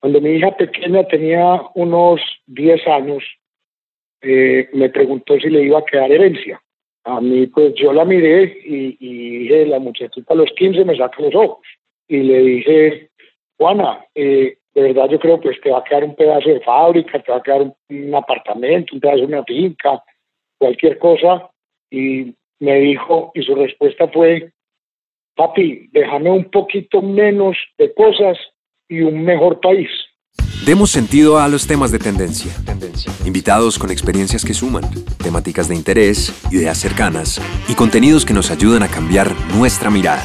[0.00, 3.22] Cuando mi hija pequeña tenía unos 10 años,
[4.22, 6.60] eh, me preguntó si le iba a quedar herencia.
[7.04, 10.96] A mí, pues yo la miré y, y dije, la muchachita a los 15 me
[10.96, 11.66] saca los ojos.
[12.08, 13.10] Y le dije,
[13.58, 17.22] Juana, eh, de verdad yo creo que te va a quedar un pedazo de fábrica,
[17.22, 20.02] te va a quedar un, un apartamento, un pedazo de una finca,
[20.58, 21.50] cualquier cosa.
[21.90, 24.52] Y me dijo, y su respuesta fue,
[25.34, 28.38] papi, déjame un poquito menos de cosas
[28.90, 29.88] y un mejor país.
[30.66, 32.52] Demos sentido a los temas de tendencia.
[33.24, 34.82] Invitados con experiencias que suman,
[35.22, 40.22] temáticas de interés, ideas cercanas y contenidos que nos ayudan a cambiar nuestra mirada.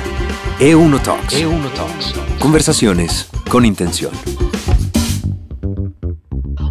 [0.59, 1.41] E1 Talks.
[1.41, 2.13] E1 Talks.
[2.39, 4.11] Conversaciones con intención.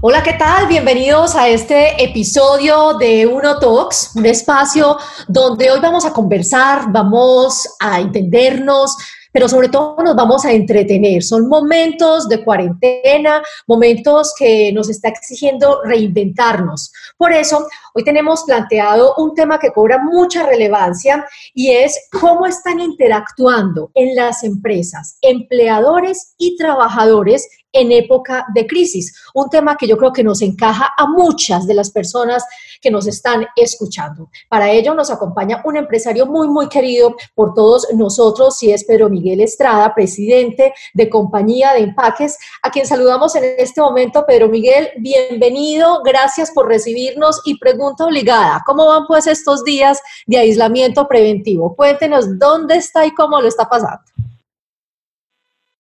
[0.03, 0.67] Hola, ¿qué tal?
[0.67, 7.67] Bienvenidos a este episodio de Uno Talks, un espacio donde hoy vamos a conversar, vamos
[7.81, 8.97] a entendernos,
[9.35, 11.21] pero sobre todo nos vamos a entretener.
[11.25, 16.93] Son momentos de cuarentena, momentos que nos está exigiendo reinventarnos.
[17.17, 22.79] Por eso, hoy tenemos planteado un tema que cobra mucha relevancia y es cómo están
[22.79, 29.15] interactuando en las empresas empleadores y trabajadores en época de crisis.
[29.35, 32.45] Un tema que yo creo que nos encaja a muchas de las personas
[32.81, 34.31] que nos están escuchando.
[34.49, 39.11] Para ello nos acompaña un empresario muy, muy querido por todos nosotros, y es Pedro
[39.11, 44.25] Miguel Estrada, presidente de Compañía de Empaques, a quien saludamos en este momento.
[44.27, 50.39] Pedro Miguel, bienvenido, gracias por recibirnos y pregunta obligada, ¿cómo van pues estos días de
[50.39, 51.75] aislamiento preventivo?
[51.75, 54.14] Cuéntenos dónde está y cómo lo está pasando.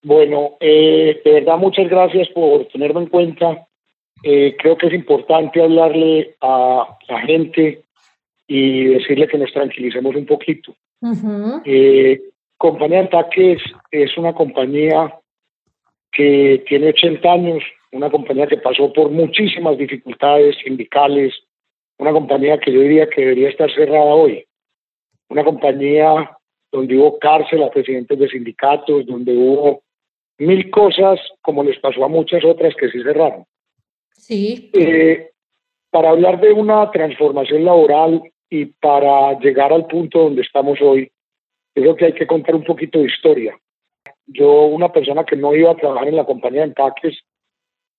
[0.04, 3.66] Bueno, eh, de verdad muchas gracias por tenerme en cuenta.
[4.22, 7.84] Eh, creo que es importante hablarle a la gente
[8.46, 10.74] y decirle que nos tranquilicemos un poquito.
[11.64, 12.20] eh,
[12.58, 15.14] compañía Empaques es una compañía
[16.12, 21.32] que tiene 80 años, una compañía que pasó por muchísimas dificultades sindicales,
[21.98, 24.44] una compañía que yo diría que debería estar cerrada hoy,
[25.30, 26.36] una compañía
[26.70, 29.83] donde hubo cárcel a presidentes de sindicatos, donde hubo
[30.38, 33.44] mil cosas como les pasó a muchas otras que sí cerraron.
[34.12, 34.70] Sí.
[34.72, 35.30] Eh,
[35.90, 41.10] para hablar de una transformación laboral y para llegar al punto donde estamos hoy,
[41.74, 43.56] creo que hay que contar un poquito de historia.
[44.26, 47.18] Yo, una persona que no iba a trabajar en la compañía de empaques,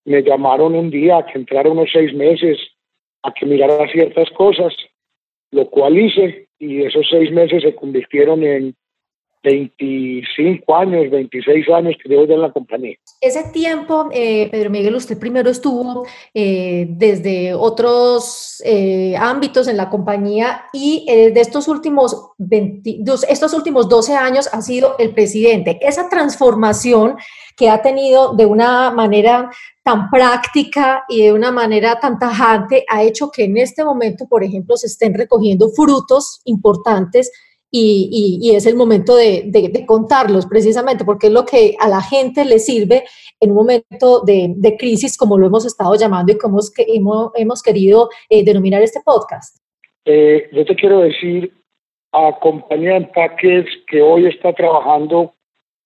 [0.05, 2.57] me llamaron un día a que entrara unos seis meses
[3.23, 4.73] a que mirara ciertas cosas,
[5.51, 8.75] lo cual hice y esos seis meses se convirtieron en
[9.45, 12.95] 25 años, 26 años que llevo ya en la compañía.
[13.21, 19.89] Ese tiempo, eh, Pedro Miguel, usted primero estuvo eh, desde otros eh, ámbitos en la
[19.89, 25.77] compañía y eh, de estos últimos, 22, estos últimos 12 años ha sido el presidente.
[25.79, 27.15] Esa transformación
[27.55, 29.51] que ha tenido de una manera
[29.83, 34.43] tan práctica y de una manera tan tajante ha hecho que en este momento, por
[34.43, 37.31] ejemplo, se estén recogiendo frutos importantes
[37.71, 41.75] y, y, y, es el momento de, de, de, contarlos precisamente porque es lo que
[41.79, 43.03] a la gente le sirve
[43.39, 47.31] en un momento de, de crisis como lo hemos estado llamando y como que hemos,
[47.35, 49.57] hemos querido eh, denominar este podcast.
[50.05, 51.51] Eh, yo te quiero decir
[52.11, 55.33] a compañía de empaques que hoy está trabajando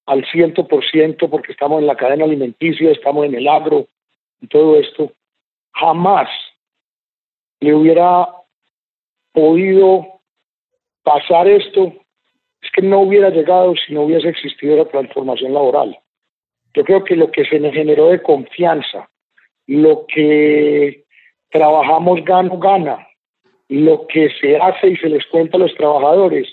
[0.05, 3.87] al 100% porque estamos en la cadena alimenticia, estamos en el agro
[4.41, 5.11] y todo esto,
[5.73, 6.29] jamás
[7.59, 8.27] le hubiera
[9.33, 10.18] podido
[11.09, 11.91] pasar esto
[12.61, 15.97] es que no hubiera llegado si no hubiese existido la transformación laboral.
[16.75, 19.09] Yo creo que lo que se me generó de confianza,
[19.65, 21.05] lo que
[21.49, 23.07] trabajamos gano gana,
[23.69, 26.47] lo que se hace y se les cuenta a los trabajadores,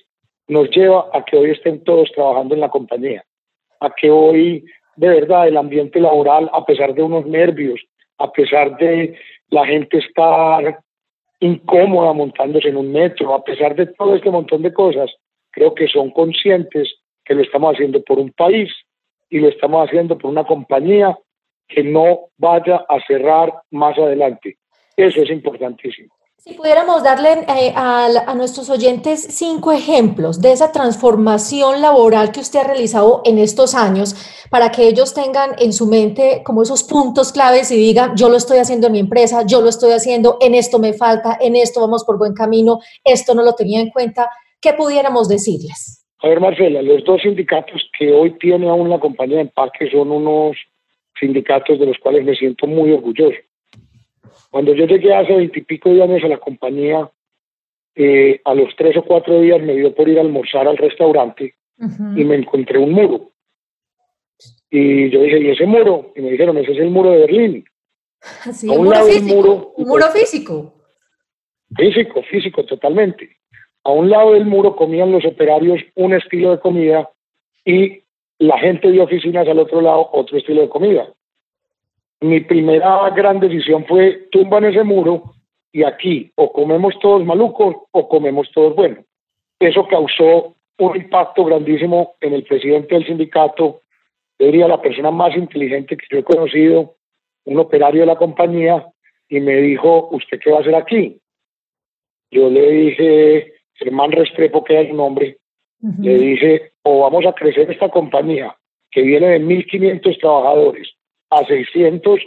[0.49, 3.25] nos lleva a que hoy estén todos trabajando en la compañía,
[3.81, 4.65] a que hoy
[4.97, 7.79] de verdad el ambiente laboral, a pesar de unos nervios,
[8.17, 9.19] a pesar de
[9.51, 10.81] la gente estar
[11.41, 15.11] incómoda montándose en un metro, a pesar de todo este montón de cosas,
[15.51, 16.95] creo que son conscientes
[17.25, 18.73] que lo estamos haciendo por un país
[19.29, 21.17] y lo estamos haciendo por una compañía
[21.69, 24.57] que no vaya a cerrar más adelante.
[24.97, 26.16] Eso es importantísimo.
[26.49, 32.61] Si pudiéramos darle eh, a, nuestros oyentes cinco ejemplos de esa transformación laboral que usted
[32.61, 34.15] ha realizado en estos años,
[34.49, 38.37] para que ellos tengan en su mente como esos puntos claves y digan, yo lo
[38.37, 41.81] estoy haciendo en mi empresa, yo lo estoy haciendo, en esto me falta, en esto
[41.81, 46.07] vamos por buen camino, esto no lo tenía en cuenta, ¿qué pudiéramos decirles?
[46.23, 50.13] A ver, Marcela, los dos sindicatos que hoy tiene aún la compañía de empaque son
[50.13, 50.57] unos
[51.19, 53.37] sindicatos de los cuales me siento muy orgulloso.
[54.51, 57.11] Cuando yo llegué hace veintipico de años a la compañía,
[57.95, 61.55] eh, a los tres o cuatro días me dio por ir a almorzar al restaurante
[61.79, 63.31] y me encontré un muro.
[64.71, 66.13] Y yo dije, ¿y ese muro?
[66.17, 67.65] Y me dijeron, ese es el muro de Berlín.
[68.53, 69.73] Sí, un muro físico.
[69.77, 70.75] un muro físico.
[71.77, 73.37] Físico, físico, totalmente.
[73.85, 77.11] A un lado del muro comían los operarios un estilo de comida
[77.65, 78.03] y
[78.39, 81.09] la gente de oficinas al otro lado otro estilo de comida
[82.21, 85.35] mi primera gran decisión fue tumban ese muro
[85.73, 89.05] y aquí o comemos todos malucos o comemos todos buenos.
[89.61, 93.81] Eso causó un impacto grandísimo en el presidente del sindicato,
[94.39, 96.97] yo diría la persona más inteligente que yo he conocido,
[97.45, 98.87] un operario de la compañía,
[99.29, 101.19] y me dijo, ¿usted qué va a hacer aquí?
[102.31, 105.39] Yo le dije, Germán Restrepo, que es su nombre,
[105.81, 108.55] le dije, o vamos a crecer esta compañía
[108.91, 110.97] que viene de 1.500 trabajadores
[111.31, 112.21] a 600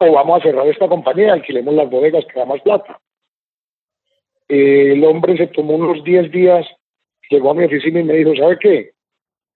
[0.00, 3.00] o vamos a cerrar esta compañía, alquilemos las bodegas que da más plata.
[4.48, 6.66] el hombre se tomó unos 10 días,
[7.28, 8.90] llegó a mi oficina y me dijo, ¿sabe qué?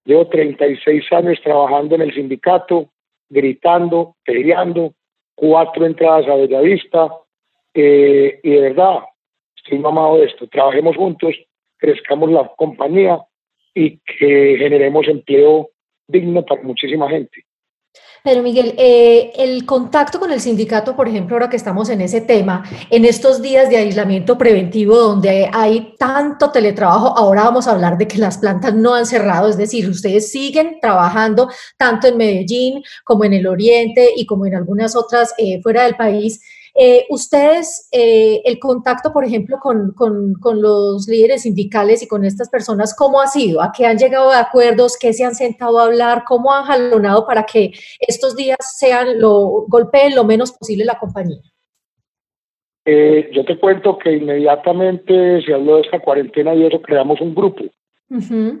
[0.05, 2.89] Llevo 36 años trabajando en el sindicato,
[3.29, 4.93] gritando, peleando,
[5.33, 7.09] cuatro entradas a Bellavista,
[7.73, 8.99] eh, y de verdad,
[9.55, 10.47] estoy mamado de esto.
[10.47, 11.35] Trabajemos juntos,
[11.77, 13.19] crezcamos la compañía
[13.73, 15.69] y que generemos empleo
[16.07, 17.45] digno para muchísima gente.
[18.23, 22.21] Pero Miguel, eh, el contacto con el sindicato, por ejemplo, ahora que estamos en ese
[22.21, 27.97] tema, en estos días de aislamiento preventivo donde hay tanto teletrabajo, ahora vamos a hablar
[27.97, 32.81] de que las plantas no han cerrado, es decir, ustedes siguen trabajando tanto en Medellín
[33.03, 36.39] como en el Oriente y como en algunas otras eh, fuera del país.
[36.75, 42.25] Eh, ustedes, eh, el contacto, por ejemplo, con, con, con, los líderes sindicales y con
[42.25, 43.61] estas personas, ¿cómo ha sido?
[43.61, 44.97] ¿A qué han llegado de acuerdos?
[44.99, 46.23] ¿Qué se han sentado a hablar?
[46.27, 51.41] ¿Cómo han jalonado para que estos días sean lo, golpeen lo menos posible la compañía?
[52.85, 57.35] Eh, yo te cuento que inmediatamente se habló de esta cuarentena y eso creamos un
[57.35, 57.63] grupo.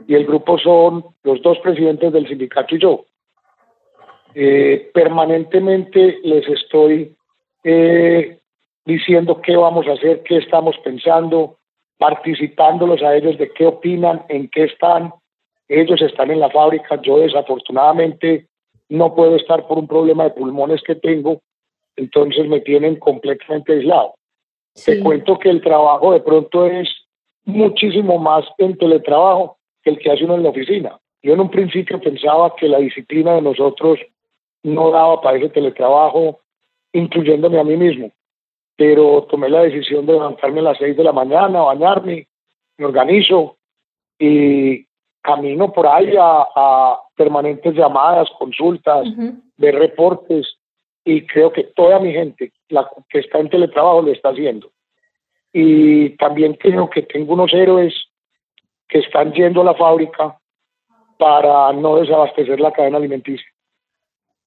[0.07, 3.05] Y el grupo son los dos presidentes del sindicato y yo.
[4.93, 7.15] permanentemente les estoy
[7.63, 8.39] eh,
[8.85, 11.57] diciendo qué vamos a hacer, qué estamos pensando,
[11.97, 15.13] participándolos a ellos de qué opinan, en qué están.
[15.67, 18.47] Ellos están en la fábrica, yo desafortunadamente
[18.89, 21.41] no puedo estar por un problema de pulmones que tengo,
[21.95, 24.15] entonces me tienen completamente aislado.
[24.85, 26.89] Te cuento que el trabajo de pronto es
[27.45, 30.99] muchísimo más en teletrabajo que el que hace uno en la oficina.
[31.21, 33.99] Yo en un principio pensaba que la disciplina de nosotros
[34.63, 36.39] no daba para ese teletrabajo,
[36.93, 38.11] incluyéndome a mí mismo.
[38.75, 42.27] Pero tomé la decisión de levantarme a las seis de la mañana, bañarme,
[42.77, 43.57] me organizo
[44.17, 44.85] y
[45.21, 49.07] camino por ahí a, permanentes llamadas, consultas,
[49.57, 50.57] ver reportes
[51.05, 54.71] y creo que toda mi gente la que está en teletrabajo lo está haciendo.
[55.51, 57.93] Y también creo que tengo unos héroes
[58.87, 60.37] que están yendo a la fábrica
[61.17, 63.52] para no desabastecer la cadena alimenticia.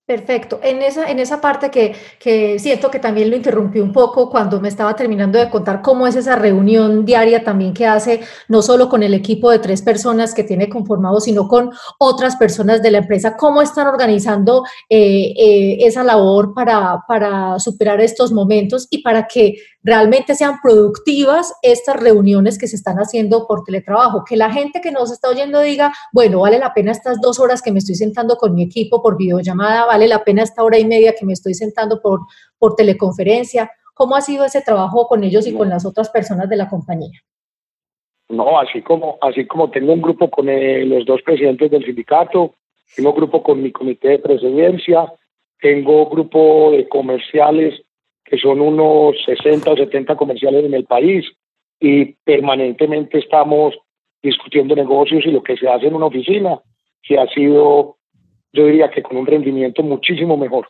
[0.06, 0.60] Perfecto.
[0.62, 4.60] En esa, en esa parte que, que, siento que también lo interrumpí un poco cuando
[4.60, 8.88] me estaba terminando de contar cómo es esa reunión diaria también que hace, no solo
[8.88, 12.98] con el equipo de tres personas que tiene conformado, sino con otras personas de la
[12.98, 19.26] empresa, cómo están organizando eh, eh, esa labor para, para superar estos momentos y para
[19.26, 24.80] que realmente sean productivas estas reuniones que se están haciendo por teletrabajo, que la gente
[24.80, 27.94] que nos está oyendo diga, bueno, vale la pena estas dos horas que me estoy
[27.94, 31.32] sentando con mi equipo por videollamada, vale la pena esta hora y media que me
[31.32, 32.22] estoy sentando por,
[32.58, 33.70] por teleconferencia.
[33.94, 37.20] ¿Cómo ha sido ese trabajo con ellos y con las otras personas de la compañía?
[38.28, 42.56] No, así como, así como tengo un grupo con eh, los dos presidentes del sindicato,
[42.96, 45.12] tengo grupo con mi comité de presidencia,
[45.60, 47.85] tengo grupo de comerciales
[48.26, 51.24] que son unos 60 o 70 comerciales en el país
[51.80, 53.74] y permanentemente estamos
[54.22, 56.60] discutiendo negocios y lo que se hace en una oficina,
[57.02, 57.96] que ha sido,
[58.52, 60.66] yo diría que con un rendimiento muchísimo mejor.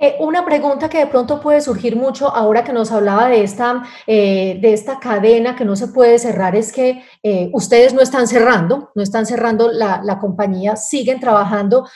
[0.00, 3.82] Eh, una pregunta que de pronto puede surgir mucho ahora que nos hablaba de esta,
[4.06, 8.28] eh, de esta cadena que no se puede cerrar es que eh, ustedes no están
[8.28, 11.88] cerrando, no están cerrando la, la compañía, siguen trabajando,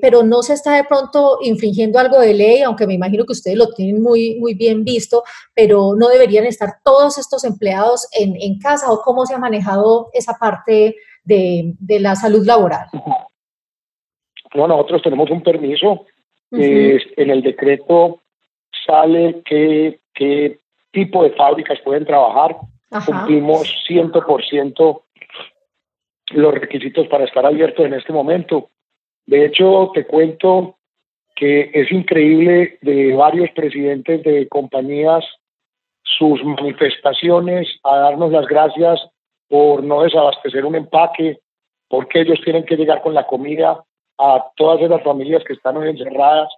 [0.00, 3.56] pero no se está de pronto infringiendo algo de ley, aunque me imagino que ustedes
[3.56, 5.22] lo tienen muy, muy bien visto,
[5.54, 10.10] pero no deberían estar todos estos empleados en, en casa o cómo se ha manejado
[10.12, 12.86] esa parte de, de la salud laboral.
[14.54, 16.06] No, nosotros tenemos un permiso
[16.56, 18.20] en el decreto
[18.86, 20.58] sale qué, qué
[20.92, 22.56] tipo de fábricas pueden trabajar.
[23.04, 25.02] Cumplimos 100%
[26.30, 28.70] los requisitos para estar abiertos en este momento.
[29.26, 30.76] De hecho, te cuento
[31.34, 35.24] que es increíble de varios presidentes de compañías
[36.02, 39.00] sus manifestaciones a darnos las gracias
[39.48, 41.38] por no desabastecer un empaque,
[41.88, 43.82] porque ellos tienen que llegar con la comida
[44.18, 46.48] a todas esas familias que están hoy encerradas.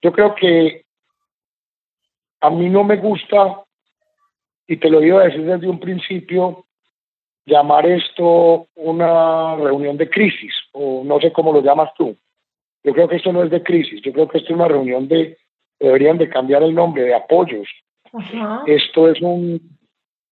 [0.00, 0.84] Yo creo que
[2.40, 3.62] a mí no me gusta,
[4.66, 6.66] y te lo iba a decir desde un principio,
[7.46, 12.16] llamar esto una reunión de crisis, o no sé cómo lo llamas tú.
[12.84, 15.08] Yo creo que esto no es de crisis, yo creo que esto es una reunión
[15.08, 15.36] de,
[15.80, 17.68] deberían de cambiar el nombre, de apoyos.
[18.66, 19.60] Esto es un,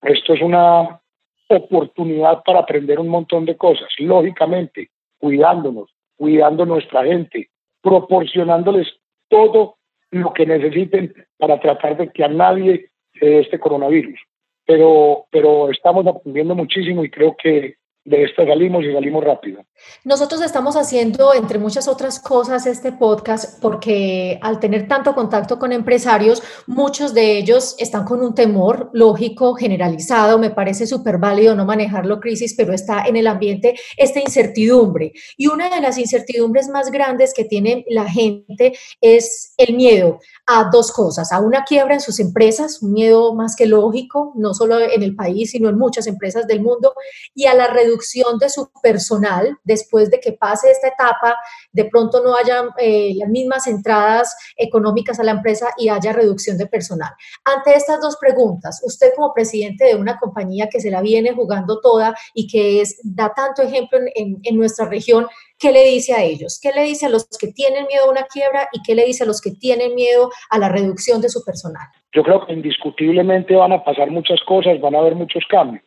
[0.03, 1.01] esto es una
[1.49, 7.51] oportunidad para aprender un montón de cosas, lógicamente, cuidándonos, cuidando nuestra gente,
[7.83, 8.89] proporcionándoles
[9.29, 9.77] todo
[10.11, 14.19] lo que necesiten para tratar de que a nadie se este coronavirus.
[14.67, 17.77] Pero, pero estamos aprendiendo muchísimo y creo que
[18.07, 19.65] de esta salimos y salimos rápido.
[20.05, 25.73] Nosotros estamos haciendo, entre muchas otras cosas, este podcast porque al tener tanto contacto con
[25.73, 30.39] empresarios, muchos de ellos están con un temor lógico, generalizado.
[30.39, 35.13] Me parece súper válido no manejarlo crisis, pero está en el ambiente esta incertidumbre.
[35.37, 40.71] Y una de las incertidumbres más grandes que tiene la gente es el miedo a
[40.71, 44.79] dos cosas, a una quiebra en sus empresas, un miedo más que lógico, no solo
[44.79, 46.95] en el país, sino en muchas empresas del mundo,
[47.35, 47.96] y a la reducción
[48.41, 51.37] de su personal después de que pase esta etapa,
[51.73, 56.59] de pronto no haya eh, las mismas entradas económicas a la empresa y haya reducción
[56.59, 57.11] de personal.
[57.45, 61.81] Ante estas dos preguntas, usted como presidente de una compañía que se la viene jugando
[61.81, 65.27] toda y que es, da tanto ejemplo en, en nuestra región,
[65.59, 66.59] ¿qué le dice a ellos?
[66.63, 69.25] ¿Qué le dice a los que tienen miedo a una quiebra y qué le dice
[69.25, 71.87] a los que tienen miedo a la reducción de su personal?
[72.13, 75.85] Yo creo que indiscutiblemente van a pasar muchas cosas, van a haber muchos cambios,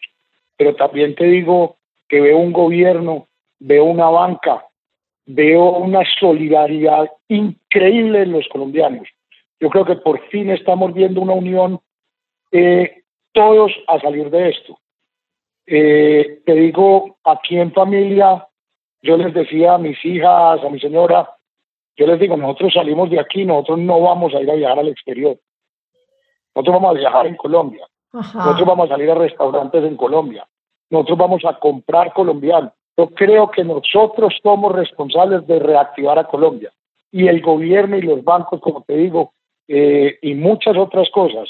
[0.57, 1.78] pero también te digo
[2.09, 3.27] que veo un gobierno,
[3.59, 4.65] veo una banca,
[5.25, 9.07] veo una solidaridad increíble en los colombianos.
[9.59, 11.79] Yo creo que por fin estamos viendo una unión
[12.51, 14.79] eh, todos a salir de esto.
[15.67, 18.47] Eh, te digo, aquí en familia
[19.01, 21.29] yo les decía a mis hijas, a mi señora,
[21.95, 24.87] yo les digo, nosotros salimos de aquí, nosotros no vamos a ir a viajar al
[24.87, 25.37] exterior.
[26.55, 27.85] Nosotros vamos a viajar en Colombia.
[28.11, 30.47] Nosotros vamos a salir a restaurantes en Colombia.
[30.89, 32.73] Nosotros vamos a comprar colombiano.
[32.97, 36.71] Yo creo que nosotros somos responsables de reactivar a Colombia.
[37.11, 39.33] Y el gobierno y los bancos, como te digo,
[39.67, 41.49] eh, y muchas otras cosas,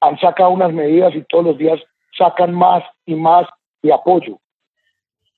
[0.00, 1.80] han sacado unas medidas y todos los días
[2.16, 3.46] sacan más y más
[3.82, 4.38] de apoyo.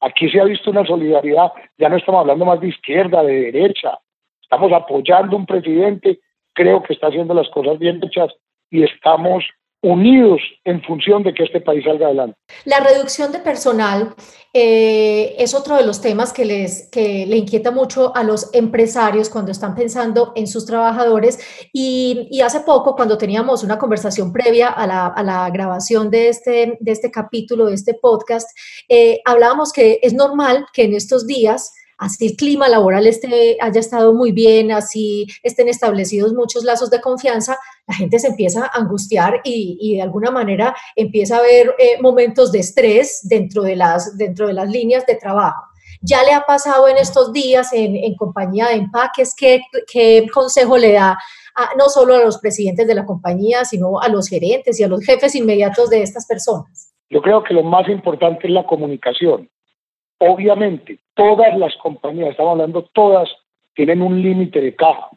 [0.00, 3.98] Aquí se ha visto una solidaridad, ya no estamos hablando más de izquierda, de derecha,
[4.40, 6.20] estamos apoyando un presidente,
[6.52, 8.32] creo que está haciendo las cosas bien hechas
[8.70, 9.44] y estamos
[9.82, 12.38] unidos en función de que este país salga adelante.
[12.64, 14.14] La reducción de personal
[14.54, 19.28] eh, es otro de los temas que les que le inquieta mucho a los empresarios
[19.28, 21.40] cuando están pensando en sus trabajadores
[21.72, 26.28] y, y hace poco cuando teníamos una conversación previa a la, a la, grabación de
[26.28, 28.48] este, de este capítulo, de este podcast,
[28.88, 31.72] eh, hablábamos que es normal que en estos días
[32.02, 37.00] así el clima laboral esté, haya estado muy bien, así estén establecidos muchos lazos de
[37.00, 37.56] confianza,
[37.86, 42.50] la gente se empieza a angustiar y, de alguna manera empieza a haber eh, momentos
[42.50, 45.62] de estrés dentro de, las, dentro de las líneas de trabajo.
[46.00, 49.36] ¿Ya le ha pasado en estos días en, compañía de empaques?
[49.36, 51.16] ¿Qué, ¿Qué, consejo le da
[51.78, 55.04] no solo a los presidentes de la compañía, sino a los gerentes y a los
[55.04, 56.92] jefes inmediatos de estas personas?
[57.08, 59.48] Yo creo que lo más importante es la comunicación.
[60.24, 63.28] Obviamente, todas las compañías, estamos hablando todas,
[63.74, 65.08] tienen un límite de caja,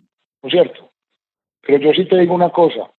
[0.41, 0.89] ¿no es cierto?
[1.61, 2.89] Pero yo sí te digo una cosa,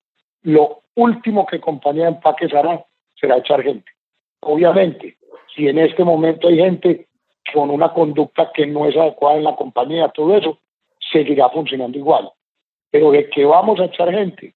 [0.42, 2.84] lo último que compañía de empaques hará
[3.20, 3.90] será echar gente.
[4.38, 5.16] Obviamente,
[5.52, 7.08] si en este momento hay gente
[7.52, 10.60] con una conducta que no es adecuada en la compañía, todo eso
[11.10, 12.30] seguirá funcionando igual.
[12.92, 14.54] Pero de que vamos a echar gente,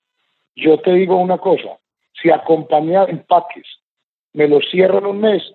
[0.54, 1.80] yo te digo una cosa,
[2.12, 3.66] si a compañía de empaques
[4.34, 5.52] me lo cierran un mes,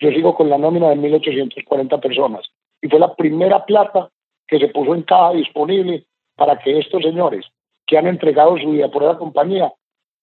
[0.00, 2.46] yo sigo con la nómina de 1.840 personas.
[2.82, 4.10] Y fue la primera plata
[4.46, 7.46] que se puso en caja disponible para que estos señores
[7.86, 9.72] que han entregado su vida por la compañía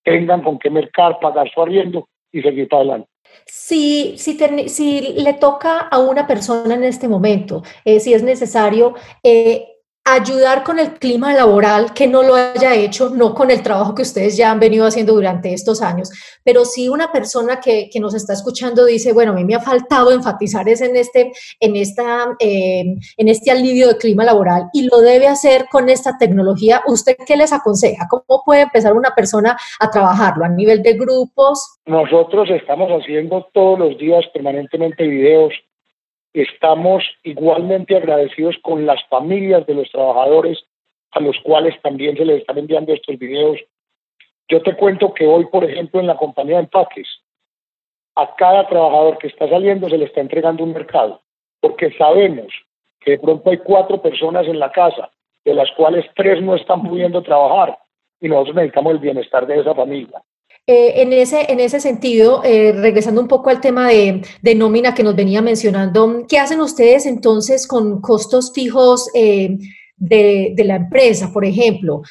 [0.03, 3.09] tengan con qué mercar, pagar su arriendo y seguir para adelante.
[3.45, 4.37] Si, si,
[4.69, 9.72] si le toca a una persona en este momento, eh, si es necesario, eh,
[10.05, 14.01] ayudar con el clima laboral que no lo haya hecho, no con el trabajo que
[14.01, 16.09] ustedes ya han venido haciendo durante estos años,
[16.43, 19.61] pero si una persona que, que nos está escuchando dice, bueno, a mí me ha
[19.61, 22.83] faltado enfatizar es en este, en, esta, eh,
[23.17, 27.37] en este alivio de clima laboral y lo debe hacer con esta tecnología, ¿usted qué
[27.37, 28.07] les aconseja?
[28.09, 31.79] ¿Cómo puede empezar una persona a trabajarlo a nivel de grupos?
[31.85, 35.53] Nosotros estamos haciendo todos los días permanentemente videos
[36.33, 40.65] Estamos igualmente agradecidos con las familias de los trabajadores
[41.11, 43.59] a los cuales también se les están enviando estos videos.
[44.47, 47.07] Yo te cuento que hoy, por ejemplo, en la compañía de empaques,
[48.15, 51.21] a cada trabajador que está saliendo se le está entregando un mercado,
[51.59, 52.51] porque sabemos
[52.99, 55.11] que de pronto hay cuatro personas en la casa,
[55.45, 57.77] de las cuales tres no están pudiendo trabajar,
[58.19, 60.21] y nosotros necesitamos el bienestar de esa familia.
[60.65, 64.23] Eh, en, ese, en ese sentido, eh, regresando un poco al tema de,
[64.55, 69.57] nómina que nos venía mencionando, ¿qué hacen ustedes entonces con costos fijos eh,
[69.97, 72.01] de, la empresa, por ejemplo?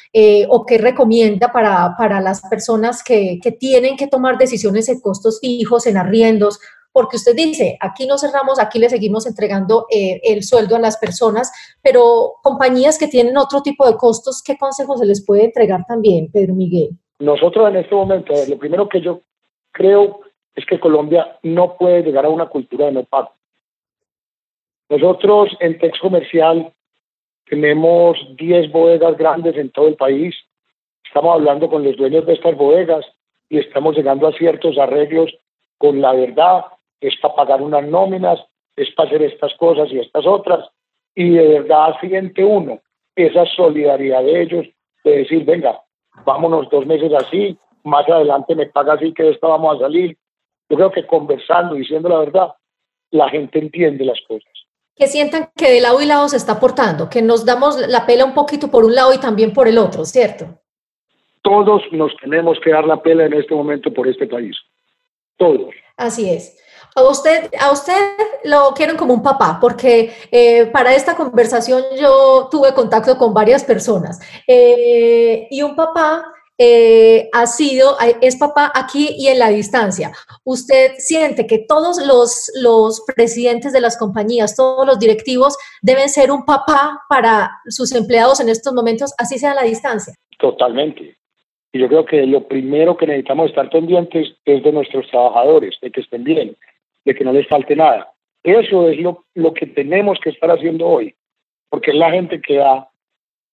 [0.49, 5.39] ¿O qué recomienda para, para las personas que, que, tienen que tomar decisiones de costos
[5.41, 6.59] fijos, en arriendos?
[6.91, 11.51] Porque usted dice, aquí no cerramos, aquí le seguimos entregando el sueldo a las personas,
[11.81, 16.29] pero compañías que tienen otro tipo de costos, ¿qué consejos se les puede entregar también,
[16.31, 16.99] Pedro Miguel?
[17.23, 19.21] Nosotros en este momento, lo primero que yo
[19.71, 20.19] creo
[20.55, 23.31] es que Colombia no puede llegar a una cultura de no pago.
[24.89, 26.73] Nosotros en Tex Comercial
[27.45, 30.35] tenemos 10 bodegas grandes en todo el país.
[31.05, 33.05] Estamos hablando con los dueños de estas bodegas
[33.47, 35.33] y estamos llegando a ciertos arreglos
[35.77, 36.65] con la verdad.
[36.99, 38.37] Es para pagar unas nóminas,
[38.75, 40.67] es para hacer estas cosas y estas otras.
[41.15, 42.81] Y de verdad siente uno
[43.15, 44.67] esa solidaridad de ellos
[45.05, 45.79] de decir, venga,
[46.25, 50.17] vámonos dos meses así, más adelante me paga así que de esta vamos a salir.
[50.69, 52.53] Yo creo que conversando, diciendo la verdad,
[53.11, 54.49] la gente entiende las cosas.
[54.95, 58.25] Que sientan que de lado y lado se está aportando, que nos damos la pela
[58.25, 60.45] un poquito por un lado y también por el otro, ¿cierto?
[61.41, 64.55] Todos nos tenemos que dar la pela en este momento por este país.
[65.37, 65.73] Todos.
[65.97, 66.62] Así es.
[66.95, 67.93] A usted, a usted
[68.43, 73.63] lo quieren como un papá, porque eh, para esta conversación yo tuve contacto con varias
[73.63, 76.23] personas eh, y un papá
[76.57, 80.11] eh, ha sido, es papá aquí y en la distancia.
[80.43, 86.31] ¿Usted siente que todos los, los presidentes de las compañías, todos los directivos deben ser
[86.31, 90.13] un papá para sus empleados en estos momentos, así sea a la distancia?
[90.37, 91.17] Totalmente.
[91.71, 95.91] Y yo creo que lo primero que necesitamos estar pendientes es de nuestros trabajadores, de
[95.91, 96.55] que estén bien,
[97.05, 98.11] de que no les falte nada.
[98.43, 101.15] Eso es lo, lo que tenemos que estar haciendo hoy,
[101.69, 102.89] porque es la gente que da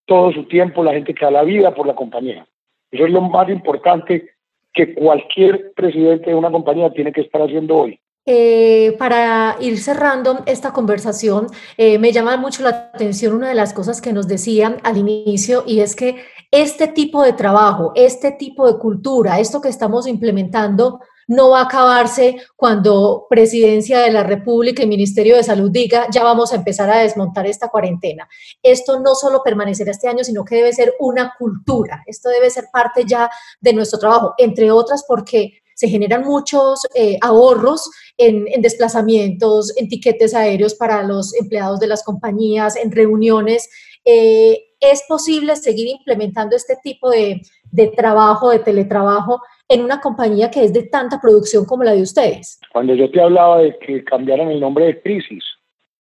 [0.07, 2.47] todo su tiempo, la gente que da la vida por la compañía.
[2.91, 4.31] Eso es lo más importante
[4.73, 8.01] que cualquier presidente de una compañía tiene que estar haciendo hoy.
[8.27, 13.73] Eh, para ir cerrando esta conversación, eh, me llama mucho la atención una de las
[13.73, 16.17] cosas que nos decían al inicio y es que
[16.51, 21.65] este tipo de trabajo, este tipo de cultura, esto que estamos implementando, no va a
[21.65, 26.91] acabarse cuando Presidencia de la República y Ministerio de Salud diga, ya vamos a empezar
[26.91, 28.29] a desmontar esta cuarentena.
[28.61, 32.03] Esto no solo permanecerá este año, sino que debe ser una cultura.
[32.07, 37.17] Esto debe ser parte ya de nuestro trabajo, entre otras porque se generan muchos eh,
[37.23, 43.71] ahorros en, desplazamientos, en tiquetes aéreos para los empleados de las compañías, en reuniones.
[44.05, 47.41] Eh, ¿Es posible seguir implementando este tipo de,
[47.71, 49.41] de trabajo, de teletrabajo
[49.71, 52.61] en una compañía que es de tanta producción como la de ustedes?
[52.73, 55.45] Cuando yo te hablaba de que cambiaran el nombre de crisis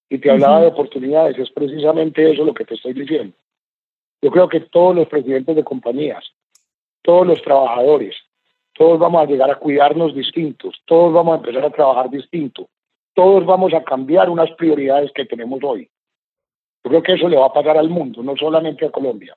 [0.08, 3.34] y te hablaba de oportunidades, es precisamente eso lo que te estoy diciendo.
[4.20, 6.24] Yo creo que todos los presidentes de compañías,
[7.02, 8.16] todos los trabajadores,
[8.74, 12.68] todos vamos a llegar a cuidarnos distintos, todos vamos a empezar a trabajar distinto,
[13.14, 15.88] todos vamos a cambiar unas prioridades que tenemos hoy.
[16.82, 19.36] Yo creo que eso le va a pasar al mundo, no solamente a Colombia.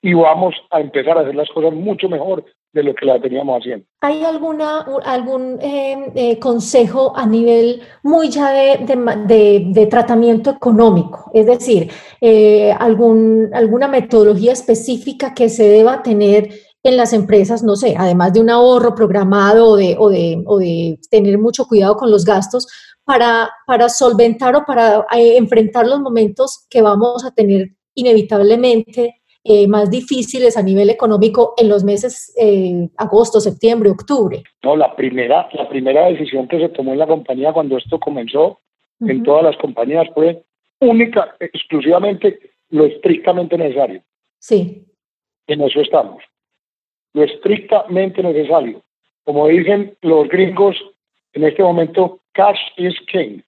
[0.00, 3.60] Y vamos a empezar a hacer las cosas mucho mejor de lo que la teníamos
[3.60, 3.86] haciendo.
[4.00, 11.30] ¿Hay alguna, algún em, eh, consejo a nivel muy ya de, de, tratamiento económico?
[11.34, 16.50] Es decir, eh, algún, alguna metodología específica que se deba tener
[16.84, 20.58] en las empresas, no sé, además de un ahorro programado o de, o de, o
[20.58, 22.66] de tener mucho cuidado con los gastos,
[23.04, 29.66] para, para solventar o para eh, enfrentar los momentos que vamos a tener inevitablemente eh,
[29.66, 34.42] más difíciles a nivel económico en los meses eh, agosto, septiembre, octubre?
[34.62, 38.60] No, la primera, la primera decisión que se tomó en la compañía cuando esto comenzó,
[39.00, 40.42] en todas las compañías, fue
[40.80, 42.38] única, exclusivamente
[42.70, 44.02] lo estrictamente necesario.
[44.38, 44.84] Sí.
[45.46, 46.22] En eso estamos.
[47.14, 48.82] Lo estrictamente necesario.
[49.24, 50.76] Como dicen los gringos,
[51.32, 53.40] en este momento, cash is king.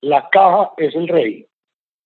[0.00, 1.46] La caja es el rey.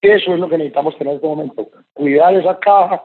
[0.01, 1.69] Eso es lo que necesitamos tener en este momento.
[1.93, 3.05] Cuidar esa caja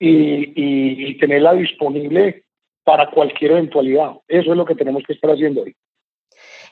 [0.00, 2.44] y, tenerla disponible
[2.82, 4.12] para cualquier eventualidad.
[4.26, 5.76] Eso es lo que tenemos que estar haciendo hoy.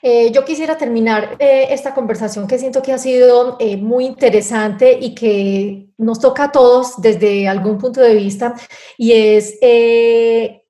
[0.00, 4.96] Eh, yo quisiera terminar eh, esta conversación que siento que ha sido eh, muy interesante
[5.00, 8.54] y que nos toca a todos desde algún punto de vista
[8.96, 9.58] y es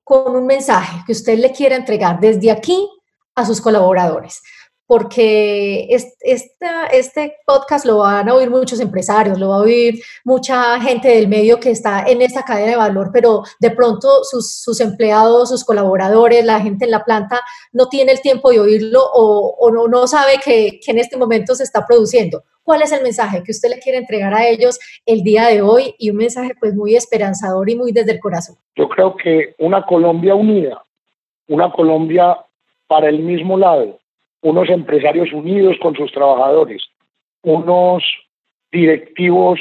[0.03, 2.89] con un mensaje que usted le quiera entregar desde aquí
[3.35, 4.41] a sus colaboradores
[4.89, 11.09] porque este podcast lo van a oír muchos empresarios, lo va a oír mucha gente
[11.09, 15.63] del medio que está en esta cadena de valor, pero de pronto sus, empleados, sus
[15.63, 17.39] colaboradores, la gente en la planta
[17.71, 21.65] no tiene el tiempo de oírlo o, no, sabe que, que en este momento se
[21.65, 22.41] está produciendo.
[22.63, 25.93] ¿Cuál es el mensaje que usted le quiere entregar a ellos el día de hoy
[25.99, 28.55] y un mensaje pues muy esperanzador y muy desde el corazón?
[28.75, 30.81] Yo creo que una Colombia unida,
[31.47, 32.39] una Colombia
[32.87, 33.99] para el mismo lado,
[34.41, 36.81] unos empresarios unidos con sus trabajadores,
[37.43, 38.03] unos
[38.71, 39.59] directivos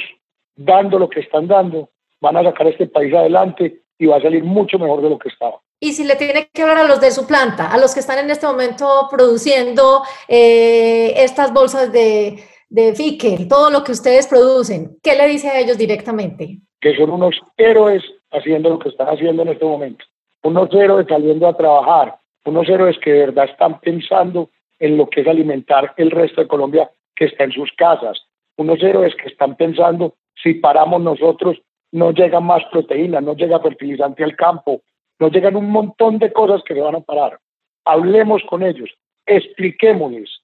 [0.57, 4.45] dando lo que están dando, van a sacar este país adelante y va a salir
[4.45, 5.61] mucho mejor de lo que estaba.
[5.81, 8.19] Y si le tiene que hablar a los de su planta, a los que están
[8.19, 14.99] en este momento produciendo eh, estas bolsas de, de Fickel, todo lo que ustedes producen,
[15.03, 16.59] ¿qué le dice a ellos directamente?
[16.81, 20.05] Que son unos héroes haciendo lo que están haciendo en este momento,
[20.43, 25.23] unos héroes saliendo a trabajar, unos héroes que de verdad están pensando en lo que
[25.23, 28.23] es alimentar el resto de Colombia que está en sus casas.
[28.57, 31.59] Unos héroes que están pensando, si paramos nosotros,
[31.93, 34.83] no llega más proteína, no llega fertilizante al campo,
[35.19, 37.39] no llegan un montón de cosas que se van a parar.
[37.85, 38.91] Hablemos con ellos,
[39.27, 40.41] expliquémosles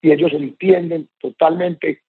[0.00, 2.02] y ellos entienden totalmente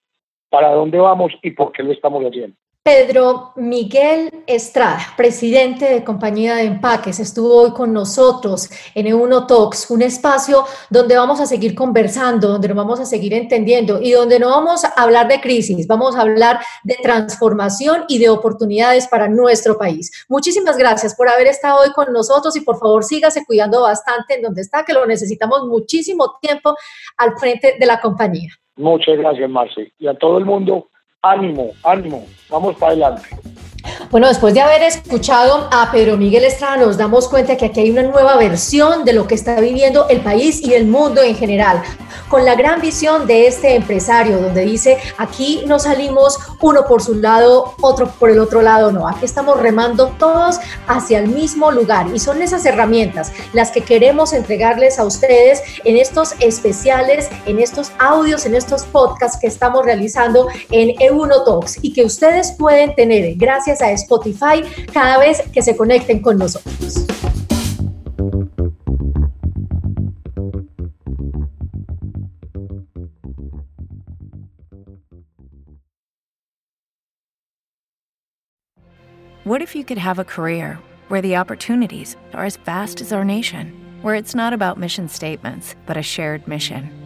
[0.48, 2.56] para dónde vamos y por qué lo estamos haciendo.
[2.86, 9.90] Pedro Miguel Estrada, presidente de Compañía de Empaques, estuvo hoy con nosotros en E1 Talks,
[9.90, 14.38] un espacio donde vamos a seguir conversando, donde nos vamos a seguir entendiendo y donde
[14.38, 19.26] no vamos a hablar de crisis, vamos a hablar de transformación y de oportunidades para
[19.26, 20.24] nuestro país.
[20.28, 24.42] Muchísimas gracias por haber estado hoy con nosotros y por favor sígase cuidando bastante en
[24.42, 26.76] donde está, que lo necesitamos muchísimo tiempo
[27.16, 28.50] al frente de la compañía.
[28.76, 29.92] Muchas gracias, Marci.
[29.98, 30.88] Y a todo el mundo
[31.22, 33.28] ánimo, ánimo, vamos para adelante.
[34.10, 37.90] Bueno, después de haber escuchado a Pedro Miguel Estrada, nos damos cuenta que aquí hay
[37.90, 41.82] una nueva versión de lo que está viviendo el país y el mundo en general,
[42.28, 47.14] con la gran visión de este empresario, donde dice, aquí no salimos uno por su
[47.14, 52.06] lado, otro por el otro lado, no, aquí estamos remando todos hacia el mismo lugar.
[52.14, 57.90] Y son esas herramientas las que queremos entregarles a ustedes en estos especiales, en estos
[57.98, 63.34] audios, en estos podcasts que estamos realizando en E1 Talks y que ustedes pueden tener
[63.34, 67.06] gracias a Spotify cada vez que se conecten con nosotros.
[79.46, 83.24] What if you could have a career where the opportunities are as vast as our
[83.24, 87.05] nation, where it's not about mission statements, but a shared mission?